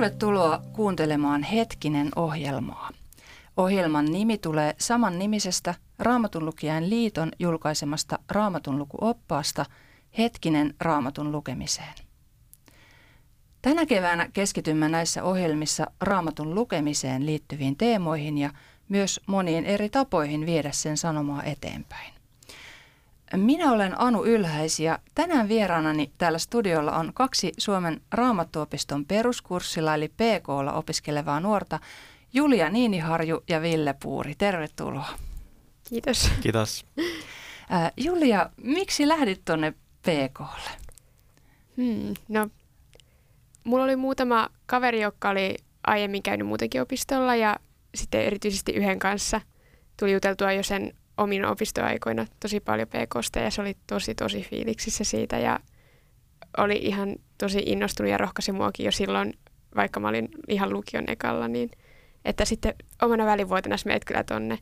Tervetuloa 0.00 0.62
kuuntelemaan 0.72 1.42
Hetkinen 1.42 2.08
ohjelmaa. 2.16 2.90
Ohjelman 3.56 4.04
nimi 4.04 4.38
tulee 4.38 4.74
saman 4.78 5.18
nimisestä 5.18 5.74
Raamatunlukijain 5.98 6.90
liiton 6.90 7.32
julkaisemasta 7.38 8.18
raamatunlukuoppaasta 8.30 9.66
Hetkinen 10.18 10.74
raamatun 10.80 11.32
lukemiseen. 11.32 11.94
Tänä 13.62 13.86
keväänä 13.86 14.28
keskitymme 14.32 14.88
näissä 14.88 15.24
ohjelmissa 15.24 15.86
raamatun 16.00 16.54
lukemiseen 16.54 17.26
liittyviin 17.26 17.76
teemoihin 17.76 18.38
ja 18.38 18.50
myös 18.88 19.20
moniin 19.26 19.64
eri 19.64 19.90
tapoihin 19.90 20.46
viedä 20.46 20.72
sen 20.72 20.96
sanomaa 20.96 21.42
eteenpäin. 21.42 22.19
Minä 23.36 23.72
olen 23.72 24.00
Anu 24.00 24.24
Ylhäis 24.24 24.80
ja 24.80 24.98
tänään 25.14 25.48
vieraanani 25.48 26.10
täällä 26.18 26.38
studiolla 26.38 26.92
on 26.92 27.10
kaksi 27.14 27.52
Suomen 27.58 28.00
raamattuopiston 28.10 29.04
peruskurssilla 29.04 29.94
eli 29.94 30.08
PKlla 30.08 30.72
opiskelevaa 30.72 31.40
nuorta, 31.40 31.80
Julia 32.32 32.70
Niiniharju 32.70 33.44
ja 33.48 33.62
Ville 33.62 33.94
Puuri. 34.02 34.34
Tervetuloa. 34.34 35.08
Kiitos. 35.88 36.30
Kiitos. 36.40 36.86
Äh, 37.72 37.92
Julia, 37.96 38.50
miksi 38.56 39.08
lähdit 39.08 39.44
tuonne 39.44 39.70
PKlle? 40.02 40.70
Hmm, 41.76 42.14
no, 42.28 42.48
mulla 43.64 43.84
oli 43.84 43.96
muutama 43.96 44.48
kaveri, 44.66 45.00
joka 45.00 45.30
oli 45.30 45.56
aiemmin 45.86 46.22
käynyt 46.22 46.46
muutenkin 46.46 46.82
opistolla 46.82 47.36
ja 47.36 47.56
sitten 47.94 48.24
erityisesti 48.24 48.72
yhden 48.72 48.98
kanssa 48.98 49.40
tuli 49.96 50.12
juteltua 50.12 50.52
jo 50.52 50.62
sen 50.62 50.92
omin 51.20 51.44
opistoaikoina 51.44 52.26
tosi 52.40 52.60
paljon 52.60 52.88
PKsta 52.88 53.38
ja 53.38 53.50
se 53.50 53.60
oli 53.60 53.76
tosi 53.86 54.14
tosi 54.14 54.46
fiiliksissä 54.50 55.04
siitä 55.04 55.38
ja 55.38 55.60
oli 56.58 56.76
ihan 56.76 57.16
tosi 57.38 57.62
innostunut 57.66 58.10
ja 58.12 58.18
rohkaisi 58.18 58.52
muakin 58.52 58.84
jo 58.86 58.92
silloin, 58.92 59.34
vaikka 59.76 60.00
mä 60.00 60.08
olin 60.08 60.28
ihan 60.48 60.72
lukion 60.72 61.04
ekalla, 61.06 61.48
niin 61.48 61.70
että 62.24 62.44
sitten 62.44 62.74
omana 63.02 63.26
välivuotena 63.26 63.76
meet 63.84 64.04
kyllä 64.04 64.24
tonne 64.24 64.58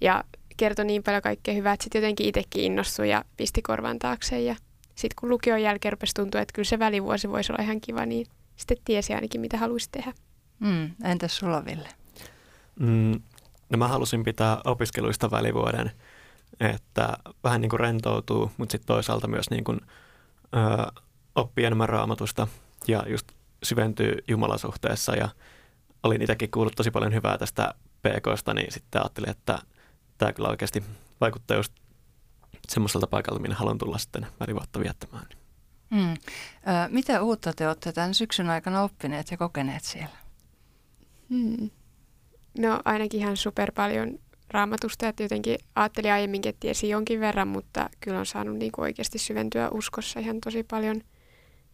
ja 0.00 0.24
kertoi 0.56 0.84
niin 0.84 1.02
paljon 1.02 1.22
kaikkea 1.22 1.54
hyvää, 1.54 1.72
että 1.72 1.84
sitten 1.84 2.02
jotenkin 2.02 2.26
itsekin 2.26 2.64
innostui 2.64 3.10
ja 3.10 3.24
pisti 3.36 3.62
korvan 3.62 3.98
taakse 3.98 4.40
ja 4.40 4.56
sitten 4.94 5.16
kun 5.20 5.28
lukion 5.28 5.62
jälkeen 5.62 5.92
rupesi 5.92 6.14
tuntua, 6.14 6.40
että 6.40 6.52
kyllä 6.52 6.66
se 6.66 6.78
välivuosi 6.78 7.28
voisi 7.28 7.52
olla 7.52 7.62
ihan 7.62 7.80
kiva, 7.80 8.06
niin 8.06 8.26
sitten 8.56 8.76
tiesi 8.84 9.14
ainakin, 9.14 9.40
mitä 9.40 9.56
haluaisi 9.56 9.88
tehdä. 9.92 10.12
Mm, 10.60 10.90
entäs 11.04 11.36
sulla, 11.36 11.64
Ville? 11.64 11.88
Mm, 12.80 13.20
no 13.70 13.78
mä 13.78 13.88
halusin 13.88 14.24
pitää 14.24 14.60
opiskeluista 14.64 15.30
välivuoden, 15.30 15.90
että 16.60 17.16
vähän 17.44 17.60
niin 17.60 17.70
kuin 17.70 17.80
rentoutuu, 17.80 18.50
mutta 18.56 18.72
sitten 18.72 18.86
toisaalta 18.86 19.28
myös 19.28 19.50
niin 19.50 19.64
kuin, 19.64 19.80
ö, 20.56 20.92
oppii 21.34 21.64
enemmän 21.64 21.88
raamatusta 21.88 22.46
ja 22.88 23.04
just 23.06 23.28
syventyy 23.62 24.18
Jumalasuhteessa 24.28 25.16
ja 25.16 25.28
olin 26.02 26.22
itsekin 26.22 26.50
kuullut 26.50 26.76
tosi 26.76 26.90
paljon 26.90 27.14
hyvää 27.14 27.38
tästä 27.38 27.74
PKsta, 28.02 28.54
niin 28.54 28.72
sitten 28.72 29.02
ajattelin, 29.02 29.30
että 29.30 29.58
tämä 30.18 30.32
kyllä 30.32 30.48
oikeasti 30.48 30.84
vaikuttaa 31.20 31.56
just 31.56 31.72
semmoiselta 32.68 33.06
paikalta, 33.06 33.40
minne 33.40 33.54
haluan 33.54 33.78
tulla 33.78 33.98
sitten 33.98 34.26
välivuotta 34.40 34.80
viettämään. 34.80 35.26
Mm. 35.90 36.12
Ö, 36.12 36.16
mitä 36.88 37.22
uutta 37.22 37.52
te 37.52 37.68
olette 37.68 37.92
tämän 37.92 38.14
syksyn 38.14 38.50
aikana 38.50 38.82
oppineet 38.82 39.30
ja 39.30 39.36
kokeneet 39.36 39.84
siellä? 39.84 40.16
Hmm. 41.30 41.70
No 42.58 42.80
ainakin 42.84 43.20
ihan 43.20 43.36
super 43.36 43.72
paljon 43.72 44.18
raamatusta, 44.50 45.08
että 45.08 45.22
jotenkin 45.22 45.58
ajattelin 45.74 46.12
aiemminkin, 46.12 46.50
että 46.50 46.60
tiesi 46.60 46.88
jonkin 46.88 47.20
verran, 47.20 47.48
mutta 47.48 47.90
kyllä 48.00 48.18
on 48.18 48.26
saanut 48.26 48.56
niin 48.56 48.72
kuin 48.72 48.82
oikeasti 48.82 49.18
syventyä 49.18 49.68
uskossa 49.70 50.20
ihan 50.20 50.40
tosi 50.44 50.62
paljon. 50.62 51.00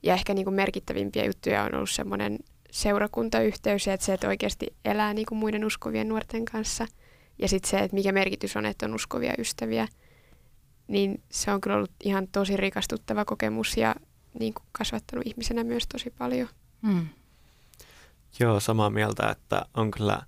Ja 0.03 0.15
ehkä 0.15 0.35
niin 0.35 0.45
kuin 0.45 0.55
merkittävimpiä 0.55 1.25
juttuja 1.25 1.62
on 1.62 1.75
ollut 1.75 1.91
semmoinen 1.91 2.39
seurakuntayhteys 2.71 3.87
ja 3.87 3.95
että 3.95 4.07
se, 4.07 4.15
että 4.15 4.29
oikeasti 4.29 4.67
elää 4.85 5.15
niin 5.15 5.27
kuin 5.27 5.39
muiden 5.39 5.65
uskovien 5.65 6.09
nuorten 6.09 6.45
kanssa. 6.45 6.87
Ja 7.39 7.49
sitten 7.49 7.71
se, 7.71 7.79
että 7.79 7.95
mikä 7.95 8.12
merkitys 8.12 8.56
on, 8.56 8.67
että 8.67 8.87
on 8.87 8.95
uskovia 8.95 9.35
ystäviä. 9.39 9.89
Niin 10.89 11.23
se 11.31 11.51
on 11.51 11.61
kyllä 11.61 11.77
ollut 11.77 11.91
ihan 12.05 12.29
tosi 12.29 12.56
rikastuttava 12.56 13.25
kokemus 13.25 13.77
ja 13.77 13.95
niin 14.41 14.55
kuin 14.55 14.65
kasvattanut 14.73 15.27
ihmisenä 15.27 15.65
myös 15.65 15.87
tosi 15.93 16.11
paljon. 16.19 16.49
Mm. 16.83 17.06
Joo, 18.41 18.61
samaa 18.61 18.91
mieltä, 18.91 19.31
että 19.31 19.67
on 19.75 19.91
kyllä 19.91 20.23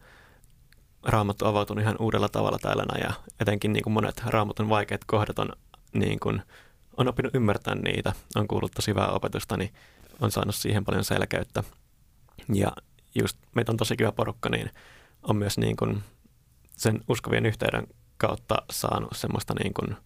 raamattu 1.06 1.46
avautunut 1.46 1.82
ihan 1.82 1.96
uudella 2.00 2.28
tavalla 2.28 2.58
täällä 2.58 2.84
ja 3.00 3.12
etenkin 3.40 3.72
niin 3.72 3.82
kuin 3.82 3.92
monet 3.92 4.22
raamatun 4.26 4.68
vaikeat 4.68 5.04
kohdat 5.04 5.38
on, 5.38 5.52
niin 5.92 6.20
kuin, 6.20 6.42
on 6.96 7.08
oppinut 7.08 7.34
ymmärtämään 7.34 7.84
niitä, 7.84 8.12
on 8.36 8.48
kuullut 8.48 8.72
tosi 8.72 8.90
hyvää 8.90 9.08
opetusta, 9.08 9.56
niin 9.56 9.74
on 10.20 10.30
saanut 10.30 10.54
siihen 10.54 10.84
paljon 10.84 11.04
selkeyttä. 11.04 11.64
Ja 12.54 12.72
just 13.14 13.38
meitä 13.54 13.72
on 13.72 13.76
tosi 13.76 13.96
kiva 13.96 14.12
porukka, 14.12 14.48
niin 14.48 14.70
on 15.22 15.36
myös 15.36 15.58
niin 15.58 15.76
kuin 15.76 16.02
sen 16.76 17.00
uskovien 17.08 17.46
yhteyden 17.46 17.86
kautta 18.18 18.54
saanut 18.70 19.12
semmoista 19.14 19.54
niin 19.62 19.74
kuin 19.74 19.96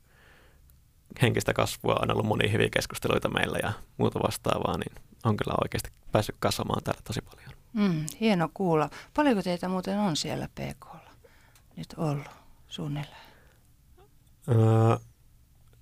henkistä 1.23 1.53
kasvua. 1.53 1.99
On 2.03 2.13
ollut 2.13 2.27
monia 2.27 2.51
hyviä 2.51 2.69
keskusteluita 2.73 3.29
meillä 3.29 3.59
ja 3.63 3.73
muuta 3.97 4.21
vastaavaa, 4.23 4.79
niin 4.79 4.93
on 5.25 5.37
kyllä 5.37 5.55
oikeasti 5.65 5.91
päässyt 6.13 6.37
kasvamaan 6.39 6.83
täällä 6.83 7.01
tosi 7.05 7.21
paljon. 7.21 7.51
Mm, 7.73 8.07
hieno 8.21 8.49
kuulla. 8.55 8.91
Paljonko 9.15 9.43
teitä 9.43 9.69
muuten 9.69 9.99
on 9.99 10.17
siellä 10.17 10.49
PKlla 10.49 11.11
nyt 11.77 11.95
ollut 11.97 12.27
suunnilleen? 12.69 13.31
Öö, 14.49 14.97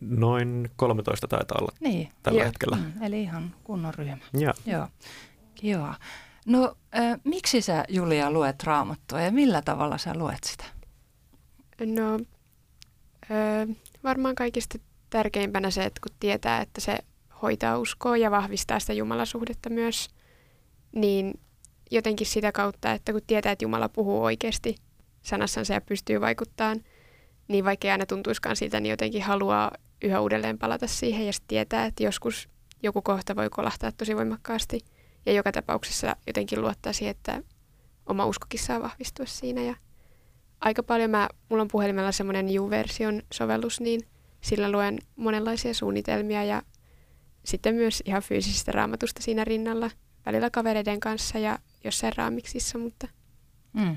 noin 0.01 0.71
13 0.77 1.29
taitaa 1.29 1.59
olla 1.61 1.73
niin. 1.81 2.13
tällä 2.23 2.39
Joo. 2.39 2.47
hetkellä. 2.47 2.77
Mm, 2.77 3.03
eli 3.03 3.23
ihan 3.23 3.55
kunnon 3.65 3.95
ryhmä. 3.95 4.25
Joo. 4.33 4.55
Joo. 4.67 4.89
Kiva. 5.55 5.95
No, 6.47 6.77
äh, 6.99 7.21
miksi 7.25 7.61
sä 7.61 7.85
Julia 7.89 8.31
luet 8.31 8.63
raamattua 8.63 9.21
ja 9.21 9.33
millä 9.33 9.63
tavalla 9.63 9.99
sä 9.99 10.15
luet 10.15 10.45
sitä? 10.45 10.65
No, 11.81 12.15
äh, 12.15 13.77
varmaan 14.05 14.35
kaikista 14.35 14.79
tärkeimpänä 15.11 15.71
se, 15.71 15.85
että 15.85 16.01
kun 16.01 16.17
tietää, 16.21 16.61
että 16.61 16.81
se 16.81 16.99
hoitaa 17.43 17.79
uskoa 17.79 18.17
ja 18.17 18.31
vahvistaa 18.31 18.81
sitä 18.81 18.93
Jumalasuhdetta 18.93 19.71
myös, 19.71 20.09
niin 20.93 21.41
jotenkin 21.91 22.27
sitä 22.27 22.53
kautta, 22.53 22.93
että 22.93 23.13
kun 23.13 23.21
tietää, 23.27 23.53
että 23.53 23.65
Jumala 23.65 23.89
puhuu 23.89 24.23
oikeasti 24.25 24.77
sanassansa 25.23 25.75
ja 25.75 25.81
pystyy 25.81 26.21
vaikuttamaan, 26.21 26.81
niin 27.49 27.65
vaikka 27.65 27.93
aina 27.93 28.07
tuntuiskaan 28.07 28.57
siltä, 28.57 28.81
niin 28.81 28.91
jotenkin 28.91 29.23
haluaa 29.23 29.71
yhä 30.03 30.21
uudelleen 30.21 30.59
palata 30.59 30.87
siihen 30.87 31.27
ja 31.27 31.33
tietää, 31.49 31.85
että 31.85 32.03
joskus 32.03 32.49
joku 32.83 33.03
kohta 33.03 33.37
voi 33.37 33.51
kolahtaa 33.51 33.93
tosi 33.93 34.17
voimakkaasti 34.17 34.81
ja 35.27 35.33
joka 35.33 35.53
tapauksessa 35.53 36.17
jotenkin 36.27 36.61
luottaa 36.61 36.93
siihen, 36.93 37.11
että 37.11 37.43
oma 38.07 38.27
uskokin 38.27 38.61
saa 38.61 38.83
vahvistua 38.83 39.27
siinä. 39.27 39.63
Ja 39.63 39.75
aika 40.61 40.83
paljon 40.83 41.11
mä, 41.11 41.29
mulla 41.49 41.63
on 41.63 41.69
puhelimella 41.69 42.13
semmoinen 42.13 42.47
New-version 42.47 43.23
sovellus, 43.35 43.81
niin 43.81 44.01
sillä 44.41 44.73
luen 44.73 44.99
monenlaisia 45.17 45.75
suunnitelmia 45.75 46.45
ja 46.45 46.63
sitten 47.45 47.75
myös 47.75 48.03
ihan 48.07 48.23
fyysistä 48.23 48.73
raamatusta 48.73 49.23
siinä 49.23 49.45
rinnalla, 49.45 49.91
välillä 50.27 50.51
kavereiden 50.51 51.01
kanssa 51.01 51.39
ja 51.39 51.59
jossain 51.85 52.13
raamiksissa, 52.17 52.79
mutta 52.79 53.09
mm. 53.73 53.97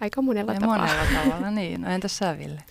aika 0.00 0.22
monella 0.22 0.52
ja 0.52 0.60
tapaa. 0.60 0.78
monella 0.78 1.02
tavalla, 1.24 1.50
niin. 1.50 1.80
No 1.80 1.90
entäs 1.90 2.18
sä, 2.18 2.38
Ville? 2.38 2.62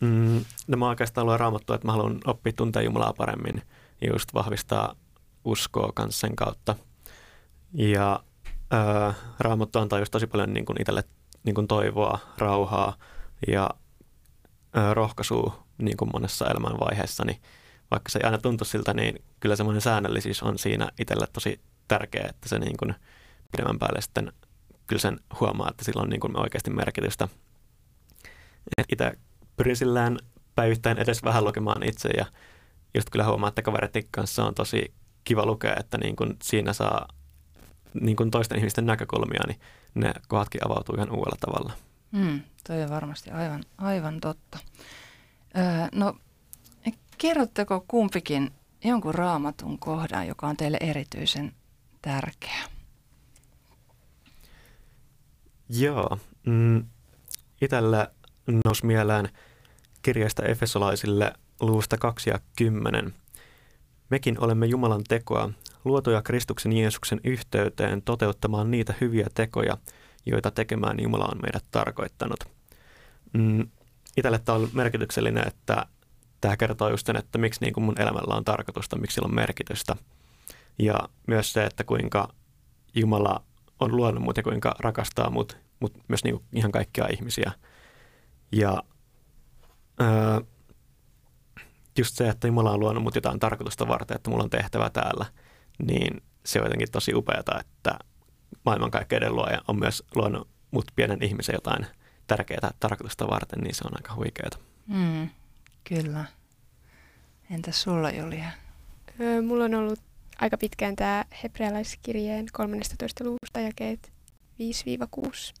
Mm, 0.00 0.44
no 0.66 0.76
mä 0.76 0.88
oikeastaan 0.88 1.26
luen 1.26 1.40
raamattua, 1.40 1.76
että 1.76 1.88
mä 1.88 1.92
haluan 1.92 2.20
oppia 2.24 2.52
tuntea 2.52 2.82
Jumalaa 2.82 3.12
paremmin 3.12 3.62
ja 4.00 4.12
just 4.12 4.34
vahvistaa 4.34 4.96
uskoa 5.44 5.92
kanssa 5.94 6.20
sen 6.20 6.36
kautta. 6.36 6.74
Ja 7.72 8.20
ää, 8.70 9.14
raamattu 9.38 9.78
antaa 9.78 9.98
just 9.98 10.10
tosi 10.10 10.26
paljon 10.26 10.54
niin 10.54 10.64
kuin 10.64 10.80
itselle 10.80 11.04
niin 11.44 11.54
kuin 11.54 11.68
toivoa, 11.68 12.18
rauhaa 12.38 12.96
ja 13.48 13.70
ää, 14.74 14.94
rohkaisua 14.94 15.65
niin 15.78 15.96
kuin 15.96 16.10
monessa 16.12 16.50
elämänvaiheessa, 16.50 17.24
niin 17.24 17.42
vaikka 17.90 18.12
se 18.12 18.18
ei 18.18 18.24
aina 18.24 18.38
tuntu 18.38 18.64
siltä, 18.64 18.94
niin 18.94 19.22
kyllä 19.40 19.56
semmoinen 19.56 19.80
säännöllisyys 19.80 20.42
on 20.42 20.58
siinä 20.58 20.88
itselle 20.98 21.26
tosi 21.32 21.60
tärkeä, 21.88 22.26
että 22.30 22.48
se 22.48 22.58
niin 22.58 22.76
kuin 22.76 22.94
pidemmän 23.52 23.78
päälle 23.78 24.00
sitten 24.00 24.32
kyllä 24.86 25.00
sen 25.00 25.20
huomaa, 25.40 25.68
että 25.70 25.84
sillä 25.84 26.02
on 26.02 26.08
niin 26.08 26.20
kuin 26.20 26.40
oikeasti 26.40 26.70
merkitystä. 26.70 27.28
itse 28.92 29.18
pyrin 29.56 29.76
sillään 29.76 30.18
päivittäin 30.54 30.98
edes 30.98 31.24
vähän 31.24 31.44
lukemaan 31.44 31.82
itse 31.82 32.08
ja 32.08 32.26
just 32.94 33.10
kyllä 33.10 33.24
huomaa, 33.24 33.48
että 33.48 33.62
kavereiden 33.62 34.04
kanssa 34.10 34.44
on 34.44 34.54
tosi 34.54 34.94
kiva 35.24 35.46
lukea, 35.46 35.76
että 35.80 35.98
niin 35.98 36.16
kuin 36.16 36.36
siinä 36.42 36.72
saa 36.72 37.08
niin 38.00 38.16
kuin 38.16 38.30
toisten 38.30 38.58
ihmisten 38.58 38.86
näkökulmia, 38.86 39.40
niin 39.46 39.60
ne 39.94 40.12
kohdatkin 40.28 40.66
avautuu 40.66 40.94
ihan 40.94 41.10
uudella 41.10 41.36
tavalla. 41.40 41.72
Mm, 42.12 42.40
toi 42.66 42.82
on 42.82 42.90
varmasti 42.90 43.30
aivan, 43.30 43.64
aivan 43.78 44.20
totta. 44.20 44.58
Öö, 45.56 45.88
no, 45.92 46.14
kerrotteko 47.18 47.84
kumpikin 47.88 48.50
jonkun 48.84 49.14
raamatun 49.14 49.78
kohdan, 49.78 50.26
joka 50.26 50.46
on 50.46 50.56
teille 50.56 50.78
erityisen 50.80 51.52
tärkeä? 52.02 52.64
Joo. 55.68 56.18
Mm, 56.46 56.84
itellä 57.60 58.08
nousi 58.64 58.86
mieleen 58.86 59.28
kirjasta 60.02 60.44
Efesolaisille 60.44 61.32
luvusta 61.60 61.98
2 61.98 62.30
ja 62.30 62.38
10. 62.56 63.14
Mekin 64.10 64.40
olemme 64.40 64.66
Jumalan 64.66 65.04
tekoa, 65.08 65.50
luotuja 65.84 66.22
Kristuksen 66.22 66.72
Jeesuksen 66.72 67.20
yhteyteen 67.24 68.02
toteuttamaan 68.02 68.70
niitä 68.70 68.94
hyviä 69.00 69.26
tekoja, 69.34 69.76
joita 70.26 70.50
tekemään 70.50 71.00
Jumala 71.00 71.24
on 71.32 71.40
meidät 71.42 71.64
tarkoittanut. 71.70 72.38
Mm, 73.32 73.68
itselle 74.16 74.38
tämä 74.38 74.58
on 74.58 74.68
merkityksellinen, 74.72 75.48
että 75.48 75.86
tämä 76.40 76.56
kertoo 76.56 76.88
just 76.88 77.06
sen, 77.06 77.16
että 77.16 77.38
miksi 77.38 77.60
niin 77.60 77.72
kuin 77.72 77.84
mun 77.84 78.00
elämällä 78.00 78.34
on 78.34 78.44
tarkoitusta, 78.44 78.96
miksi 78.96 79.14
sillä 79.14 79.26
on 79.26 79.34
merkitystä. 79.34 79.96
Ja 80.78 81.08
myös 81.26 81.52
se, 81.52 81.64
että 81.64 81.84
kuinka 81.84 82.28
Jumala 82.94 83.42
on 83.80 83.96
luonut 83.96 84.22
mut 84.22 84.36
ja 84.36 84.42
kuinka 84.42 84.74
rakastaa 84.78 85.30
mut, 85.30 85.58
mutta 85.80 85.98
myös 86.08 86.24
niin 86.24 86.34
kuin 86.34 86.44
ihan 86.52 86.72
kaikkia 86.72 87.08
ihmisiä. 87.12 87.52
Ja 88.52 88.82
öö, 90.00 90.40
just 91.98 92.16
se, 92.16 92.28
että 92.28 92.46
Jumala 92.46 92.70
on 92.70 92.80
luonut 92.80 93.02
mut 93.02 93.14
jotain 93.14 93.40
tarkoitusta 93.40 93.88
varten, 93.88 94.16
että 94.16 94.30
mulla 94.30 94.44
on 94.44 94.50
tehtävä 94.50 94.90
täällä, 94.90 95.26
niin 95.86 96.22
se 96.44 96.60
on 96.60 96.66
jotenkin 96.66 96.90
tosi 96.90 97.14
upeata, 97.14 97.60
että 97.60 97.98
maailmankaikkeuden 98.64 99.36
luoja 99.36 99.62
on 99.68 99.78
myös 99.78 100.04
luonut 100.14 100.48
mut 100.70 100.84
pienen 100.96 101.22
ihmisen 101.22 101.54
jotain 101.54 101.86
tärkeää 102.26 102.70
tarkoitusta 102.80 103.28
varten, 103.28 103.60
niin 103.60 103.74
se 103.74 103.84
on 103.84 103.96
aika 103.96 104.14
huikeaa. 104.14 104.50
Mm, 104.86 105.28
kyllä. 105.84 106.24
Entäs 107.50 107.82
sulla 107.82 108.10
Julia? 108.10 108.50
Öö, 109.20 109.42
mulla 109.42 109.64
on 109.64 109.74
ollut 109.74 110.00
aika 110.38 110.58
pitkään 110.58 110.96
tämä 110.96 111.24
hebrealaiskirjeen 111.42 112.46
13. 112.52 113.24
luvusta 113.24 113.60
jakeet 113.60 114.12
5-6. 114.58 115.54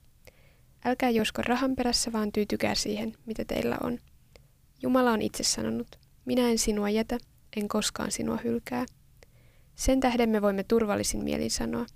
Älkää 0.84 1.10
josko 1.10 1.42
rahan 1.42 1.76
perässä, 1.76 2.12
vaan 2.12 2.32
tyytykää 2.32 2.74
siihen, 2.74 3.16
mitä 3.26 3.44
teillä 3.44 3.76
on. 3.82 3.98
Jumala 4.82 5.12
on 5.12 5.22
itse 5.22 5.42
sanonut, 5.42 5.98
minä 6.24 6.48
en 6.48 6.58
sinua 6.58 6.90
jätä, 6.90 7.18
en 7.56 7.68
koskaan 7.68 8.12
sinua 8.12 8.38
hylkää. 8.44 8.86
Sen 9.74 10.00
tähden 10.00 10.28
me 10.28 10.42
voimme 10.42 10.64
turvallisin 10.64 11.24
mielin 11.24 11.50
sanoa, 11.50 11.86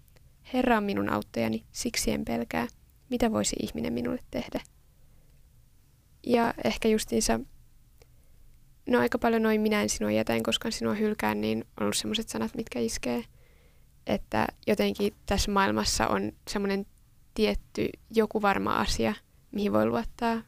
Herra 0.53 0.77
on 0.77 0.85
minun 0.85 1.09
auttajani, 1.09 1.65
siksi 1.73 2.11
en 2.11 2.25
pelkää. 2.25 2.67
Mitä 3.11 3.33
voisi 3.33 3.57
ihminen 3.63 3.93
minulle 3.93 4.21
tehdä? 4.31 4.61
Ja 6.27 6.55
ehkä 6.65 6.89
justiinsa, 6.89 7.41
no 8.89 8.99
aika 8.99 9.19
paljon 9.19 9.43
noin 9.43 9.61
minä 9.61 9.83
en 9.83 9.89
sinua 9.89 10.11
jätä, 10.11 10.35
en 10.35 10.43
koskaan 10.43 10.73
sinua 10.73 10.95
hylkään, 10.95 11.41
niin 11.41 11.59
on 11.59 11.83
ollut 11.83 11.97
sellaiset 11.97 12.29
sanat, 12.29 12.55
mitkä 12.55 12.79
iskee. 12.79 13.25
Että 14.07 14.47
jotenkin 14.67 15.15
tässä 15.27 15.51
maailmassa 15.51 16.09
on 16.09 16.33
semmoinen 16.49 16.87
tietty 17.35 17.89
joku 18.11 18.43
varma 18.43 18.77
asia, 18.77 19.15
mihin 19.53 19.73
voi 19.73 19.87
luottaa, 19.87 20.43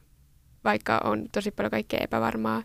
vaikka 0.64 1.00
on 1.04 1.26
tosi 1.32 1.50
paljon 1.50 1.70
kaikkea 1.70 2.00
epävarmaa 2.02 2.62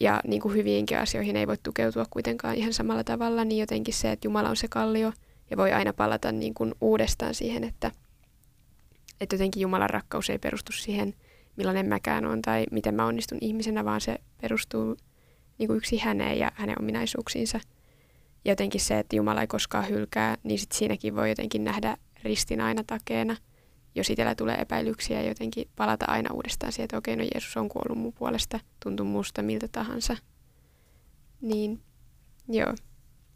ja 0.00 0.20
niin 0.26 0.42
kuin 0.42 0.54
hyviinkin 0.54 0.98
asioihin 0.98 1.36
ei 1.36 1.46
voi 1.46 1.56
tukeutua 1.62 2.06
kuitenkaan 2.10 2.54
ihan 2.54 2.72
samalla 2.72 3.04
tavalla, 3.04 3.44
niin 3.44 3.60
jotenkin 3.60 3.94
se, 3.94 4.12
että 4.12 4.26
Jumala 4.26 4.48
on 4.48 4.56
se 4.56 4.68
kallio 4.68 5.12
ja 5.50 5.56
voi 5.56 5.72
aina 5.72 5.92
palata 5.92 6.32
niin 6.32 6.54
kuin 6.54 6.74
uudestaan 6.80 7.34
siihen, 7.34 7.64
että, 7.64 7.90
että 9.20 9.34
jotenkin 9.34 9.60
Jumalan 9.60 9.90
rakkaus 9.90 10.30
ei 10.30 10.38
perustu 10.38 10.72
siihen, 10.72 11.14
millainen 11.56 11.86
mäkään 11.86 12.26
on 12.26 12.42
tai 12.42 12.66
miten 12.70 12.94
mä 12.94 13.06
onnistun 13.06 13.38
ihmisenä, 13.40 13.84
vaan 13.84 14.00
se 14.00 14.18
perustuu 14.40 14.96
niin 15.58 15.66
kuin 15.66 15.76
yksi 15.76 15.98
häneen 15.98 16.38
ja 16.38 16.52
hänen 16.54 16.76
ominaisuuksiinsa. 16.80 17.60
Ja 18.44 18.52
jotenkin 18.52 18.80
se, 18.80 18.98
että 18.98 19.16
Jumala 19.16 19.40
ei 19.40 19.46
koskaan 19.46 19.88
hylkää, 19.88 20.36
niin 20.42 20.58
sit 20.58 20.72
siinäkin 20.72 21.16
voi 21.16 21.28
jotenkin 21.28 21.64
nähdä 21.64 21.96
ristin 22.22 22.60
aina 22.60 22.84
takeena, 22.86 23.36
jos 23.94 24.10
itsellä 24.10 24.34
tulee 24.34 24.56
epäilyksiä 24.56 25.22
ja 25.22 25.28
jotenkin 25.28 25.68
palata 25.76 26.04
aina 26.08 26.34
uudestaan 26.34 26.72
siihen, 26.72 26.84
että 26.84 26.98
okei, 26.98 27.16
no 27.16 27.24
Jeesus 27.34 27.56
on 27.56 27.68
kuollut 27.68 27.98
mun 27.98 28.12
puolesta, 28.12 28.60
tuntuu 28.82 29.06
musta 29.06 29.42
miltä 29.42 29.68
tahansa. 29.68 30.16
Niin, 31.40 31.80
joo. 32.48 32.74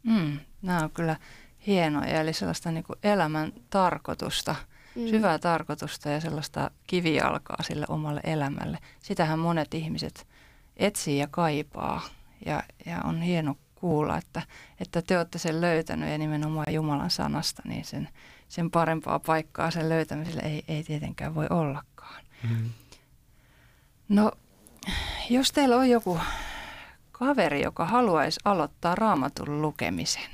Mm, 0.03 0.39
nämä 0.61 0.83
on 0.83 0.91
kyllä 0.91 1.15
hienoja, 1.67 2.21
eli 2.21 2.33
sellaista 2.33 2.71
niin 2.71 2.83
kuin 2.83 2.99
elämän 3.03 3.53
tarkoitusta, 3.69 4.55
mm. 4.95 5.07
syvää 5.07 5.39
tarkoitusta 5.39 6.09
ja 6.09 6.21
sellaista 6.21 6.71
kivijalkaa 6.87 7.63
sille 7.63 7.85
omalle 7.89 8.21
elämälle. 8.23 8.77
Sitähän 9.01 9.39
monet 9.39 9.73
ihmiset 9.73 10.27
etsii 10.77 11.17
ja 11.17 11.27
kaipaa 11.31 12.01
ja, 12.45 12.63
ja 12.85 13.01
on 13.03 13.21
hieno 13.21 13.55
kuulla, 13.75 14.17
että, 14.17 14.41
että 14.79 15.01
te 15.01 15.17
olette 15.17 15.39
sen 15.39 15.61
löytänyt 15.61 16.09
ja 16.09 16.17
nimenomaan 16.17 16.73
Jumalan 16.73 17.11
sanasta, 17.11 17.61
niin 17.65 17.85
sen, 17.85 18.09
sen 18.49 18.71
parempaa 18.71 19.19
paikkaa 19.19 19.71
sen 19.71 19.89
löytämiselle 19.89 20.41
ei, 20.41 20.63
ei 20.67 20.83
tietenkään 20.83 21.35
voi 21.35 21.47
ollakaan. 21.49 22.23
Mm. 22.49 22.69
No, 24.09 24.31
jos 25.29 25.51
teillä 25.51 25.75
on 25.75 25.89
joku 25.89 26.19
kaveri, 27.11 27.61
joka 27.61 27.85
haluaisi 27.85 28.39
aloittaa 28.45 28.95
raamatun 28.95 29.61
lukemisen, 29.61 30.29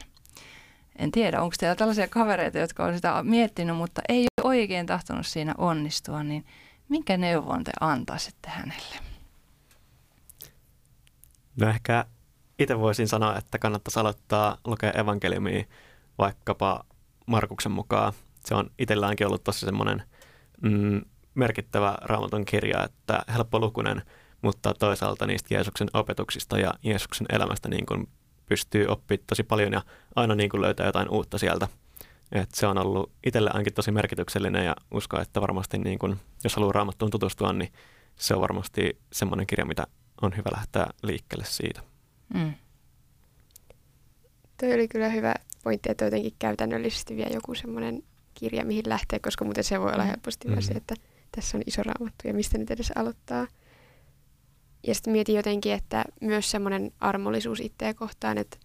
en 0.99 1.11
tiedä, 1.11 1.41
onko 1.41 1.55
teillä 1.59 1.75
tällaisia 1.75 2.07
kavereita, 2.07 2.57
jotka 2.57 2.85
on 2.85 2.95
sitä 2.95 3.23
miettinyt, 3.23 3.75
mutta 3.75 4.01
ei 4.09 4.25
oikein 4.43 4.85
tahtonut 4.85 5.27
siinä 5.27 5.55
onnistua, 5.57 6.23
niin 6.23 6.45
minkä 6.89 7.17
neuvon 7.17 7.63
te 7.63 7.71
antaisitte 7.79 8.49
hänelle? 8.49 8.95
No 11.55 11.69
ehkä 11.69 12.05
itse 12.59 12.79
voisin 12.79 13.07
sanoa, 13.07 13.37
että 13.37 13.59
kannattaisi 13.59 13.99
aloittaa 13.99 14.57
lukea 14.65 14.91
evankeliumia 14.91 15.63
vaikkapa 16.17 16.85
Markuksen 17.25 17.71
mukaan. 17.71 18.13
Se 18.45 18.55
on 18.55 18.71
itselläänkin 18.79 19.27
ollut 19.27 19.43
tosi 19.43 19.65
semmoinen 19.65 20.03
mm, 20.61 21.01
merkittävä 21.35 21.97
raamatun 22.01 22.45
kirja, 22.45 22.83
että 22.83 23.23
helppolukunen, 23.33 24.01
mutta 24.41 24.73
toisaalta 24.73 25.25
niistä 25.27 25.53
Jeesuksen 25.53 25.87
opetuksista 25.93 26.59
ja 26.59 26.73
Jeesuksen 26.83 27.27
elämästä 27.29 27.69
niin 27.69 27.85
kuin 27.85 28.09
pystyy 28.45 28.85
oppimaan 28.87 29.25
tosi 29.27 29.43
paljon 29.43 29.73
ja 29.73 29.81
aina 30.15 30.35
niin 30.35 30.49
kuin 30.49 30.61
löytää 30.61 30.85
jotain 30.85 31.09
uutta 31.09 31.37
sieltä. 31.37 31.67
Et 32.31 32.49
se 32.53 32.67
on 32.67 32.77
ollut 32.77 33.11
itselle 33.25 33.49
ainakin 33.53 33.73
tosi 33.73 33.91
merkityksellinen 33.91 34.65
ja 34.65 34.75
uskon, 34.91 35.21
että 35.21 35.41
varmasti 35.41 35.77
niin 35.77 35.99
kuin, 35.99 36.19
jos 36.43 36.55
haluaa 36.55 36.71
raamattuun 36.71 37.11
tutustua, 37.11 37.53
niin 37.53 37.73
se 38.15 38.35
on 38.35 38.41
varmasti 38.41 39.01
semmoinen 39.11 39.47
kirja, 39.47 39.65
mitä 39.65 39.87
on 40.21 40.37
hyvä 40.37 40.49
lähteä 40.53 40.87
liikkeelle 41.03 41.45
siitä. 41.45 41.81
Mm. 42.33 42.53
Toi 44.59 44.73
oli 44.73 44.87
kyllä 44.87 45.09
hyvä 45.09 45.33
pointti, 45.63 45.91
että 45.91 46.05
jotenkin 46.05 46.33
käytännöllisesti 46.39 47.15
vielä 47.15 47.29
joku 47.33 47.55
semmoinen 47.55 48.03
kirja, 48.33 48.65
mihin 48.65 48.83
lähtee, 48.87 49.19
koska 49.19 49.45
muuten 49.45 49.63
se 49.63 49.79
voi 49.79 49.91
olla 49.93 50.03
mm. 50.03 50.09
helposti 50.09 50.47
mm. 50.47 50.61
se, 50.61 50.73
että 50.73 50.95
tässä 51.31 51.57
on 51.57 51.63
iso 51.67 51.83
raamattu 51.83 52.27
ja 52.27 52.33
mistä 52.33 52.57
nyt 52.57 52.71
edes 52.71 52.91
aloittaa. 52.95 53.47
Ja 54.87 54.95
sitten 54.95 55.13
mietin 55.13 55.35
jotenkin, 55.35 55.73
että 55.73 56.05
myös 56.21 56.51
semmoinen 56.51 56.91
armollisuus 56.99 57.59
itseä 57.59 57.93
kohtaan, 57.93 58.37
että 58.37 58.57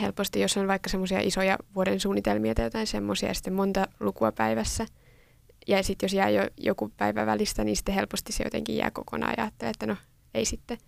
helposti, 0.00 0.40
jos 0.40 0.56
on 0.56 0.68
vaikka 0.68 0.88
semmoisia 0.88 1.20
isoja 1.20 1.58
vuoden 1.74 2.00
suunnitelmia 2.00 2.54
tai 2.54 2.64
jotain 2.64 2.86
semmoisia, 2.86 3.28
ja 3.28 3.34
sitten 3.34 3.52
monta 3.52 3.86
lukua 4.00 4.32
päivässä, 4.32 4.86
ja 5.66 5.82
sitten 5.82 6.06
jos 6.06 6.12
jää 6.12 6.30
jo 6.30 6.48
joku 6.56 6.92
päivä 6.96 7.26
välistä, 7.26 7.64
niin 7.64 7.76
sitten 7.76 7.94
helposti 7.94 8.32
se 8.32 8.44
jotenkin 8.44 8.76
jää 8.76 8.90
kokonaan 8.90 9.34
ja 9.36 9.42
ajattelee, 9.42 9.70
että 9.70 9.86
no 9.86 9.96
ei 10.34 10.44
sitten. 10.44 10.78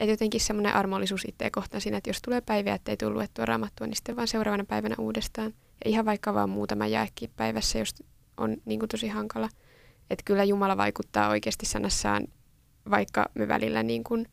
Että 0.00 0.12
jotenkin 0.12 0.40
semmoinen 0.40 0.74
armollisuus 0.74 1.24
itseä 1.28 1.50
kohtaan 1.52 1.80
siinä, 1.80 1.96
että 1.98 2.10
jos 2.10 2.22
tulee 2.22 2.40
päiviä, 2.40 2.74
että 2.74 2.92
ei 2.92 2.96
tule 2.96 3.10
luettua 3.10 3.44
raamattua, 3.44 3.86
niin 3.86 3.96
sitten 3.96 4.16
vaan 4.16 4.28
seuraavana 4.28 4.64
päivänä 4.64 4.94
uudestaan. 4.98 5.54
Ja 5.84 5.90
ihan 5.90 6.04
vaikka 6.04 6.34
vaan 6.34 6.50
muutama 6.50 6.86
jaekki 6.86 7.30
päivässä, 7.36 7.78
jos 7.78 7.94
on 8.36 8.56
niin 8.64 8.78
kuin 8.78 8.88
tosi 8.88 9.08
hankala. 9.08 9.48
Että 10.10 10.22
kyllä 10.24 10.44
Jumala 10.44 10.76
vaikuttaa 10.76 11.28
oikeasti 11.28 11.66
sanassaan, 11.66 12.26
vaikka 12.90 13.26
me 13.34 13.48
välillä 13.48 13.82
niin 13.82 14.04
kuin, 14.04 14.26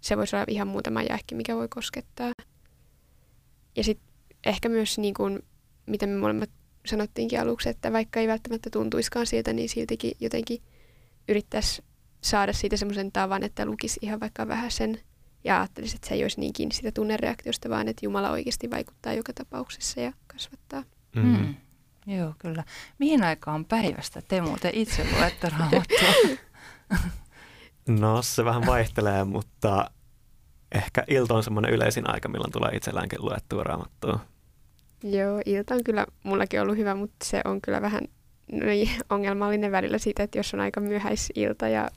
se 0.00 0.16
voisi 0.16 0.36
olla 0.36 0.44
ihan 0.48 0.68
muutama 0.68 1.02
jaekki, 1.02 1.34
mikä 1.34 1.56
voi 1.56 1.68
koskettaa. 1.68 2.32
Ja 3.76 3.84
sitten 3.84 4.08
ehkä 4.46 4.68
myös, 4.68 4.98
niin 4.98 5.14
kuin, 5.14 5.42
mitä 5.86 6.06
me 6.06 6.16
molemmat 6.18 6.50
sanottiinkin 6.86 7.40
aluksi, 7.40 7.68
että 7.68 7.92
vaikka 7.92 8.20
ei 8.20 8.28
välttämättä 8.28 8.70
tuntuiskaan 8.70 9.26
siltä, 9.26 9.52
niin 9.52 9.68
siltikin 9.68 10.12
jotenkin 10.20 10.62
yrittäisi 11.28 11.82
saada 12.20 12.52
siitä 12.52 12.76
semmoisen 12.76 13.12
tavan, 13.12 13.42
että 13.42 13.66
lukisi 13.66 14.00
ihan 14.02 14.20
vaikka 14.20 14.48
vähän 14.48 14.70
sen 14.70 15.00
ja 15.44 15.60
ajattelisi, 15.60 15.96
että 15.96 16.08
se 16.08 16.14
ei 16.14 16.24
olisi 16.24 16.40
niin 16.40 16.52
kiinni 16.52 16.74
sitä 16.74 16.92
tunnereaktiosta, 16.92 17.68
vaan 17.70 17.88
että 17.88 18.06
Jumala 18.06 18.30
oikeasti 18.30 18.70
vaikuttaa 18.70 19.12
joka 19.12 19.32
tapauksessa 19.32 20.00
ja 20.00 20.12
kasvattaa. 20.26 20.82
Mm. 21.16 21.22
Mm. 21.22 21.54
Joo, 22.06 22.34
kyllä. 22.38 22.64
Mihin 22.98 23.24
aikaan 23.24 23.64
päivästä 23.64 24.22
te 24.22 24.40
muuten 24.40 24.74
itse 24.74 25.06
luette 25.12 25.48
raamattua? 25.48 26.38
no 28.00 28.22
se 28.22 28.44
vähän 28.44 28.66
vaihtelee, 28.66 29.24
mutta 29.24 29.90
ehkä 30.74 31.04
ilta 31.08 31.34
on 31.34 31.42
semmoinen 31.42 31.74
yleisin 31.74 32.10
aika, 32.10 32.28
milloin 32.28 32.52
tulee 32.52 32.70
itselläänkin 32.76 33.22
luettua 33.22 33.62
raamattua. 33.62 34.18
Joo, 35.02 35.40
ilta 35.46 35.74
on 35.74 35.84
kyllä 35.84 36.06
mullakin 36.22 36.60
ollut 36.60 36.76
hyvä, 36.76 36.94
mutta 36.94 37.16
se 37.24 37.40
on 37.44 37.60
kyllä 37.60 37.82
vähän 37.82 38.02
niin, 38.52 38.90
ongelmallinen 39.10 39.72
välillä 39.72 39.98
siitä, 39.98 40.22
että 40.22 40.38
jos 40.38 40.54
on 40.54 40.60
aika 40.60 40.80
myöhäisilta 40.80 41.68
ja 41.68 41.88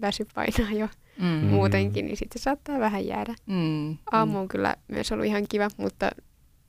väsy 0.00 0.26
painaa 0.34 0.72
jo 0.72 0.88
mm. 1.20 1.26
muutenkin, 1.26 2.06
niin 2.06 2.16
sitten 2.16 2.42
saattaa 2.42 2.80
vähän 2.80 3.06
jäädä. 3.06 3.34
Mm. 3.46 3.96
Aamu 4.12 4.38
on 4.38 4.48
kyllä 4.48 4.76
myös 4.88 5.12
ollut 5.12 5.26
ihan 5.26 5.44
kiva, 5.48 5.68
mutta 5.76 6.10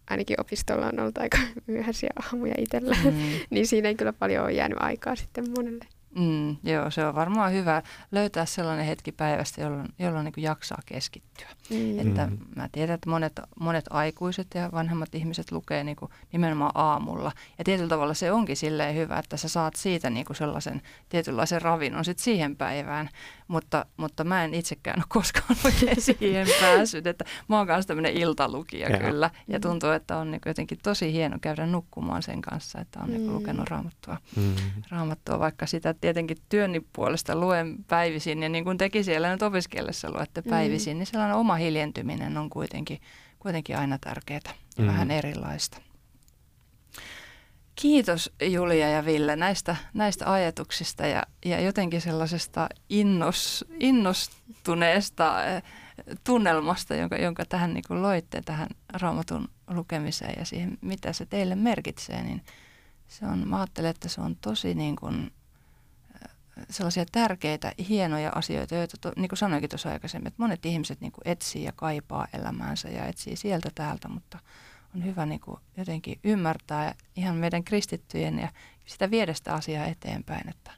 ainakin 0.09 0.41
opistolla 0.41 0.87
on 0.87 0.99
ollut 0.99 1.17
aika 1.17 1.37
myöhäisiä 1.67 2.09
aamuja 2.25 2.55
itsellä, 2.57 2.95
mm. 3.03 3.13
niin 3.49 3.67
siinä 3.67 3.89
ei 3.89 3.95
kyllä 3.95 4.13
paljon 4.13 4.43
ole 4.43 4.53
jäänyt 4.53 4.77
aikaa 4.81 5.15
sitten 5.15 5.45
monelle. 5.57 5.85
Mm, 6.15 6.57
joo, 6.63 6.91
se 6.91 7.05
on 7.05 7.15
varmaan 7.15 7.53
hyvä 7.53 7.81
löytää 8.11 8.45
sellainen 8.45 8.85
hetki 8.85 9.11
päivästä, 9.11 9.61
jolloin, 9.61 9.87
jolloin 9.99 10.25
niin 10.25 10.43
jaksaa 10.43 10.81
keskittyä. 10.85 11.47
Mm. 11.69 11.99
Että 11.99 12.29
mä 12.55 12.69
tiedän, 12.71 12.93
että 12.93 13.09
monet, 13.09 13.39
monet 13.59 13.85
aikuiset 13.89 14.47
ja 14.55 14.69
vanhemmat 14.71 15.15
ihmiset 15.15 15.51
lukee 15.51 15.83
niin 15.83 15.95
kuin 15.95 16.11
nimenomaan 16.31 16.71
aamulla. 16.75 17.31
Ja 17.57 17.63
tietyllä 17.63 17.89
tavalla 17.89 18.13
se 18.13 18.31
onkin 18.31 18.57
silleen 18.57 18.95
hyvä, 18.95 19.19
että 19.19 19.37
sä 19.37 19.49
saat 19.49 19.75
siitä 19.75 20.09
niin 20.09 20.25
kuin 20.25 20.37
sellaisen 20.37 20.81
tietynlaisen 21.09 21.61
ravinnon 21.61 22.05
sit 22.05 22.19
siihen 22.19 22.55
päivään. 22.55 23.09
Mutta, 23.47 23.85
mutta 23.97 24.23
mä 24.23 24.43
en 24.43 24.53
itsekään 24.53 24.99
ole 24.99 25.05
koskaan 25.09 25.57
oikein 25.65 26.01
siihen 26.01 26.47
päässyt. 26.61 27.07
Että 27.07 27.25
mä 27.47 27.57
oon 27.57 27.67
kanssa 27.67 27.87
tämmöinen 27.87 28.13
iltalukija 28.13 28.89
ja. 28.89 28.99
kyllä. 28.99 29.29
Ja 29.47 29.59
tuntuu, 29.59 29.89
että 29.89 30.17
on 30.17 30.31
niin 30.31 30.41
jotenkin 30.45 30.77
tosi 30.83 31.13
hieno 31.13 31.37
käydä 31.41 31.65
nukkumaan 31.65 32.23
sen 32.23 32.41
kanssa, 32.41 32.79
että 32.79 32.99
on 32.99 33.09
niin 33.09 33.33
lukenut 33.33 33.69
raamattua. 33.69 34.17
Mm. 34.35 34.55
raamattua, 34.89 35.39
vaikka 35.39 35.65
sitä 35.65 35.93
tietenkin 36.05 36.37
työnni 36.49 36.81
puolesta 36.93 37.35
luen 37.35 37.75
päivisin. 37.87 38.43
Ja 38.43 38.49
niin 38.49 38.63
kuin 38.63 38.77
teki 38.77 39.03
siellä 39.03 39.31
nyt 39.31 39.41
opiskellessa 39.41 40.11
luette 40.11 40.41
päivisin, 40.41 40.93
mm. 40.93 40.97
niin 40.97 41.05
sellainen 41.07 41.35
oma 41.35 41.55
hiljentyminen 41.55 42.37
on 42.37 42.49
kuitenkin, 42.49 43.01
kuitenkin 43.39 43.77
aina 43.77 43.97
tärkeää 43.97 44.39
ja 44.77 44.83
mm. 44.83 44.87
vähän 44.87 45.11
erilaista. 45.11 45.77
Kiitos 47.75 48.31
Julia 48.41 48.89
ja 48.89 49.05
Ville 49.05 49.35
näistä, 49.35 49.75
näistä 49.93 50.33
ajatuksista 50.33 51.05
ja, 51.05 51.23
ja 51.45 51.61
jotenkin 51.61 52.01
sellaisesta 52.01 52.69
innos, 52.89 53.65
innostuneesta 53.79 55.45
eh, 55.45 55.63
tunnelmasta, 56.23 56.95
jonka, 56.95 57.15
jonka 57.15 57.45
tähän 57.45 57.73
niin 57.73 57.83
kuin 57.87 58.01
loitte 58.01 58.41
tähän 58.41 58.67
raamatun 58.93 59.47
lukemiseen 59.67 60.33
ja 60.39 60.45
siihen, 60.45 60.77
mitä 60.81 61.13
se 61.13 61.25
teille 61.25 61.55
merkitsee, 61.55 62.23
niin 62.23 62.41
se 63.07 63.25
on, 63.25 63.47
mä 63.47 63.57
ajattelen, 63.57 63.91
että 63.91 64.09
se 64.09 64.21
on 64.21 64.35
tosi 64.35 64.73
niin 64.73 64.95
kuin, 64.95 65.31
sellaisia 66.69 67.05
tärkeitä, 67.11 67.71
hienoja 67.89 68.31
asioita, 68.35 68.75
joita 68.75 68.97
to, 69.01 69.11
niin 69.15 69.29
kuin 69.29 69.37
sanoinkin 69.37 69.69
tuossa 69.69 69.89
aikaisemmin, 69.89 70.27
että 70.27 70.43
monet 70.43 70.65
ihmiset 70.65 71.01
niin 71.01 71.11
kuin 71.11 71.27
etsii 71.27 71.63
ja 71.63 71.71
kaipaa 71.75 72.27
elämäänsä 72.33 72.89
ja 72.89 73.05
etsii 73.05 73.35
sieltä 73.35 73.69
täältä, 73.75 74.07
mutta– 74.07 74.39
on 74.95 75.05
hyvä 75.05 75.25
niin 75.25 75.39
kuin 75.39 75.59
jotenkin 75.77 76.19
ymmärtää 76.23 76.95
ihan 77.15 77.35
meidän 77.35 77.63
kristittyjen 77.63 78.39
ja 78.39 78.47
sitä 78.85 79.11
viedä 79.11 79.33
sitä 79.33 79.53
asiaa 79.53 79.85
eteenpäin, 79.85 80.49
että, 80.49 80.71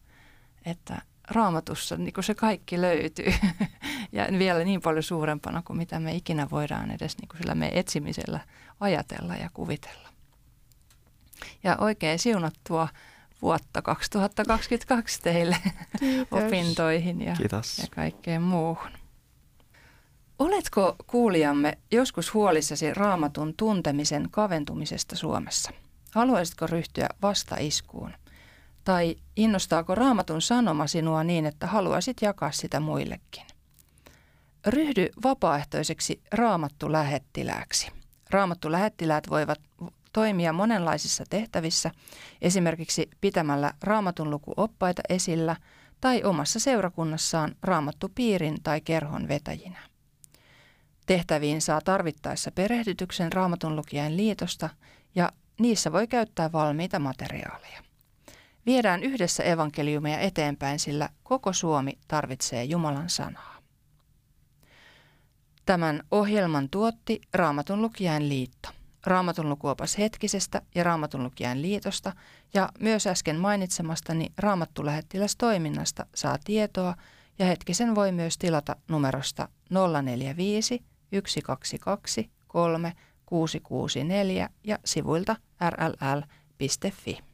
että 0.65 1.01
raamatussa 1.27 1.97
niin 1.97 2.13
kuin 2.13 2.23
se 2.23 2.35
kaikki 2.35 2.81
löytyy 2.81 3.33
ja 4.11 4.27
vielä 4.39 4.63
niin 4.63 4.81
paljon 4.81 5.03
suurempana 5.03 5.61
kuin 5.61 5.77
mitä 5.77 5.99
me 5.99 6.15
ikinä 6.15 6.47
voidaan 6.51 6.91
edes 6.91 7.17
niin 7.17 7.27
kuin 7.27 7.37
sillä 7.37 7.55
me 7.55 7.71
etsimisellä 7.73 8.39
ajatella 8.79 9.35
ja 9.35 9.49
kuvitella. 9.53 10.09
Ja 11.63 11.77
oikein 11.79 12.19
siunattua 12.19 12.87
vuotta 13.41 13.81
2022 13.81 15.21
teille 15.21 15.57
Kiitos. 15.99 16.43
opintoihin 16.45 17.21
ja, 17.21 17.35
Kiitos. 17.35 17.77
ja 17.77 17.85
kaikkeen 17.95 18.41
muuhun. 18.41 18.91
Oletko 20.39 20.95
kuulijamme 21.07 21.77
joskus 21.91 22.33
huolissasi 22.33 22.93
raamatun 22.93 23.53
tuntemisen 23.57 24.27
kaventumisesta 24.31 25.15
Suomessa? 25.15 25.71
Haluaisitko 26.11 26.67
ryhtyä 26.67 27.09
vastaiskuun? 27.21 28.13
Tai 28.83 29.15
innostaako 29.35 29.95
raamatun 29.95 30.41
sanoma 30.41 30.87
sinua 30.87 31.23
niin, 31.23 31.45
että 31.45 31.67
haluaisit 31.67 32.21
jakaa 32.21 32.51
sitä 32.51 32.79
muillekin? 32.79 33.43
Ryhdy 34.67 35.09
vapaaehtoiseksi 35.23 36.21
raamattu-lähettilääksi. 36.33 37.91
Raamattu-lähettiläät 38.29 39.29
voivat 39.29 39.59
toimia 40.13 40.53
monenlaisissa 40.53 41.23
tehtävissä, 41.29 41.91
esimerkiksi 42.41 43.09
pitämällä 43.21 43.73
raamatun 43.83 44.29
lukuoppaita 44.29 45.01
esillä 45.09 45.55
tai 46.01 46.23
omassa 46.23 46.59
seurakunnassaan 46.59 47.55
raamattupiirin 47.61 48.57
tai 48.63 48.81
kerhon 48.81 49.27
vetäjinä. 49.27 49.79
Tehtäviin 51.05 51.61
saa 51.61 51.81
tarvittaessa 51.81 52.51
perehdytyksen 52.51 53.33
Raamatun 53.33 53.75
lukijain 53.75 54.17
liitosta 54.17 54.69
ja 55.15 55.31
niissä 55.59 55.91
voi 55.91 56.07
käyttää 56.07 56.51
valmiita 56.51 56.99
materiaaleja. 56.99 57.83
Viedään 58.65 59.03
yhdessä 59.03 59.43
evankeliumia 59.43 60.19
eteenpäin, 60.19 60.79
sillä 60.79 61.09
koko 61.23 61.53
Suomi 61.53 61.97
tarvitsee 62.07 62.63
Jumalan 62.63 63.09
sanaa. 63.09 63.57
Tämän 65.65 66.03
ohjelman 66.11 66.69
tuotti 66.69 67.21
Raamatun 67.33 67.81
lukijain 67.81 68.29
liitto. 68.29 68.69
Raamatun 69.07 69.49
lukuopas 69.49 69.97
hetkisestä 69.97 70.61
ja 70.75 70.83
Raamatun 70.83 71.23
lukijain 71.23 71.61
liitosta 71.61 72.13
ja 72.53 72.69
myös 72.79 73.07
äsken 73.07 73.39
mainitsemastani 73.39 74.31
Raamattulähettilästoiminnasta 74.37 76.05
saa 76.15 76.37
tietoa 76.43 76.95
ja 77.39 77.45
hetkisen 77.45 77.95
voi 77.95 78.11
myös 78.11 78.37
tilata 78.37 78.75
numerosta 78.87 79.49
045 80.01 80.83
122 81.11 82.29
3 82.47 82.93
664 83.25 84.49
ja 84.63 84.79
sivuilta 84.85 85.35
rll.fi. 85.69 87.26